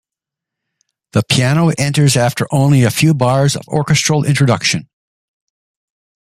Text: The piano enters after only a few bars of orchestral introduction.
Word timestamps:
The 1.11 1.21
piano 1.21 1.69
enters 1.77 2.17
after 2.17 2.47
only 2.49 2.81
a 2.83 2.89
few 2.89 3.13
bars 3.13 3.55
of 3.55 3.67
orchestral 3.67 4.23
introduction. 4.23 4.89